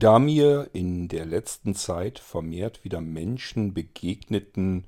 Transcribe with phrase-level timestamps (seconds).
[0.00, 4.86] Da mir in der letzten Zeit vermehrt wieder Menschen begegneten,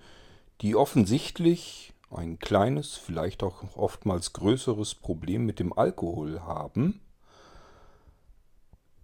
[0.61, 7.01] die offensichtlich ein kleines, vielleicht auch oftmals größeres Problem mit dem Alkohol haben,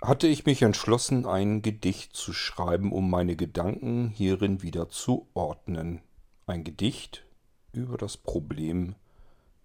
[0.01, 6.03] hatte ich mich entschlossen, ein Gedicht zu schreiben, um meine Gedanken hierin wieder zu ordnen.
[6.47, 7.25] Ein Gedicht
[7.73, 8.95] über das Problem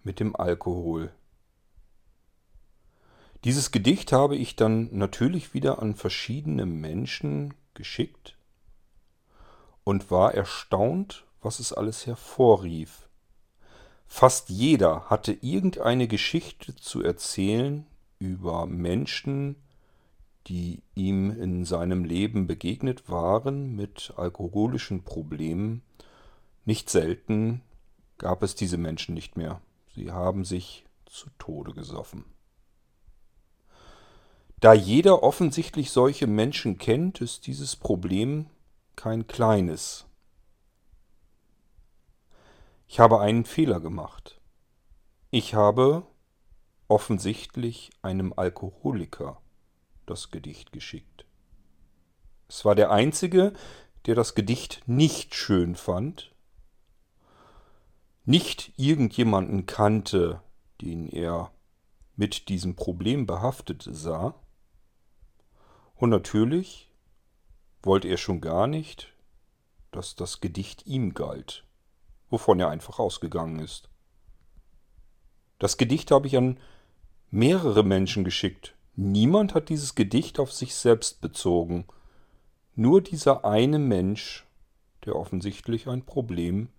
[0.01, 1.11] mit dem Alkohol.
[3.43, 8.38] Dieses Gedicht habe ich dann natürlich wieder an verschiedene Menschen geschickt
[9.83, 13.09] und war erstaunt, was es alles hervorrief.
[14.05, 17.88] Fast jeder hatte irgendeine Geschichte zu erzählen
[18.19, 19.55] über Menschen,
[20.47, 25.81] die ihm in seinem Leben begegnet waren mit alkoholischen Problemen.
[26.66, 27.61] Nicht selten
[28.19, 29.61] gab es diese Menschen nicht mehr.
[29.95, 32.25] Sie haben sich zu Tode gesoffen.
[34.61, 38.45] Da jeder offensichtlich solche Menschen kennt, ist dieses Problem
[38.95, 40.05] kein kleines.
[42.88, 44.39] Ich habe einen Fehler gemacht.
[45.31, 46.05] Ich habe
[46.88, 49.41] offensichtlich einem Alkoholiker
[50.05, 51.25] das Gedicht geschickt.
[52.47, 53.53] Es war der einzige,
[54.05, 56.36] der das Gedicht nicht schön fand,
[58.25, 60.39] nicht irgendjemanden kannte,
[60.81, 61.52] den er
[62.16, 64.36] mit diesem Problem behaftet sah,
[66.02, 66.89] und natürlich
[67.83, 69.13] wollte er schon gar nicht,
[69.91, 71.63] dass das Gedicht ihm galt,
[72.31, 73.88] wovon er einfach ausgegangen ist.
[75.59, 76.59] Das Gedicht habe ich an
[77.30, 78.75] mehrere Menschen geschickt.
[78.95, 81.85] Niemand hat dieses Gedicht auf sich selbst bezogen.
[82.73, 84.47] Nur dieser eine Mensch,
[85.05, 86.69] der offensichtlich ein Problem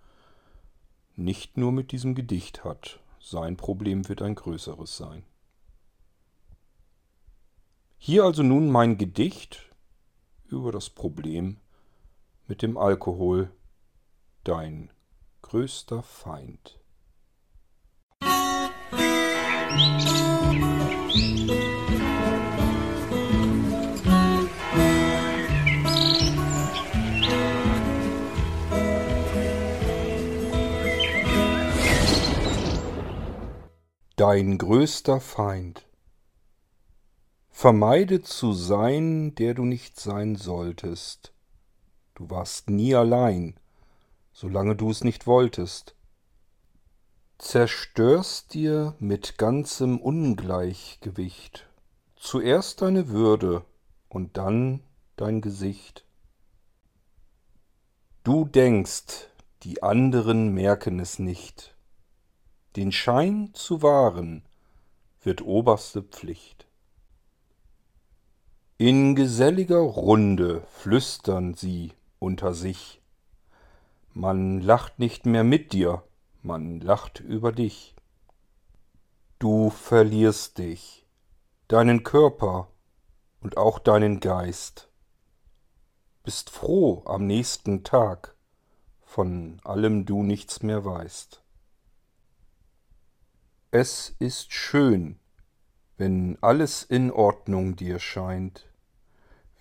[1.14, 2.98] nicht nur mit diesem Gedicht hat.
[3.20, 5.22] Sein Problem wird ein größeres sein.
[8.04, 9.70] Hier also nun mein Gedicht
[10.48, 11.58] über das Problem
[12.48, 13.52] mit dem Alkohol,
[14.42, 14.90] dein
[15.42, 16.80] größter Feind.
[34.16, 35.86] Dein größter Feind.
[37.52, 41.32] Vermeide zu sein, der du nicht sein solltest.
[42.16, 43.54] Du warst nie allein,
[44.32, 45.94] solange du es nicht wolltest.
[47.38, 51.68] Zerstörst dir mit ganzem Ungleichgewicht
[52.16, 53.64] zuerst deine Würde
[54.08, 54.82] und dann
[55.16, 56.04] dein Gesicht.
[58.24, 59.28] Du denkst,
[59.62, 61.76] die anderen merken es nicht.
[62.76, 64.44] Den Schein zu wahren
[65.20, 66.66] wird oberste Pflicht.
[68.84, 73.00] In geselliger Runde flüstern sie unter sich.
[74.12, 76.02] Man lacht nicht mehr mit dir,
[76.42, 77.94] man lacht über dich.
[79.38, 81.06] Du verlierst dich,
[81.68, 82.72] deinen Körper
[83.40, 84.88] und auch deinen Geist.
[86.24, 88.34] Bist froh am nächsten Tag,
[89.04, 91.40] von allem du nichts mehr weißt.
[93.70, 95.20] Es ist schön,
[95.98, 98.71] wenn alles in Ordnung dir scheint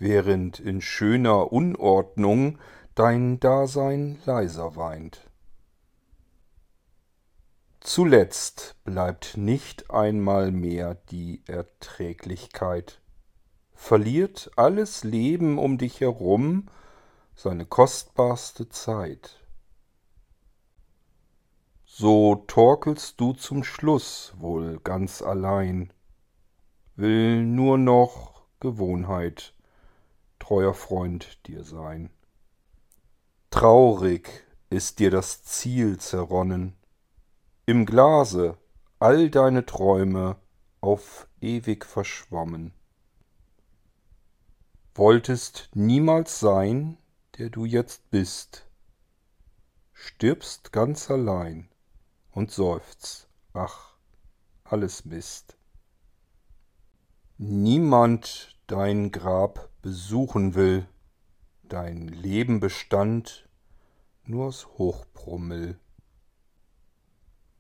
[0.02, 2.58] während in schöner Unordnung
[2.96, 5.30] dein Dasein leiser weint.
[7.82, 13.00] Zuletzt bleibt nicht einmal mehr die Erträglichkeit,
[13.76, 16.68] verliert alles Leben um dich herum
[17.36, 19.40] seine kostbarste Zeit.
[21.86, 25.94] So torkelst du zum Schluss wohl ganz allein,
[26.96, 29.54] will nur noch Gewohnheit
[30.42, 32.10] treuer Freund dir sein.
[33.52, 36.74] Traurig ist dir das Ziel zerronnen,
[37.68, 38.58] im Glase
[38.98, 40.38] all deine Träume
[40.82, 42.74] auf ewig verschwommen.
[44.96, 46.98] Wolltest niemals sein,
[47.38, 48.66] der du jetzt bist,
[49.94, 51.70] stirbst ganz allein
[52.32, 53.96] und seufzt, ach,
[54.64, 55.56] alles Mist.
[57.38, 60.88] Niemand dein Grab besuchen will.
[61.64, 63.48] Dein Leben bestand
[64.26, 65.80] nur aus Hochpromille.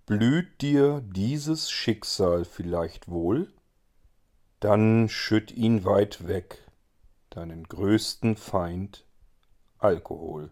[0.05, 3.53] Blüht dir dieses Schicksal vielleicht wohl?
[4.59, 6.67] Dann schütt ihn weit weg,
[7.29, 9.05] deinen größten Feind
[9.77, 10.51] Alkohol.